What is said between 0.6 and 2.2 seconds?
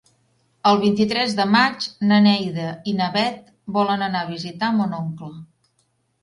El vint-i-tres de maig na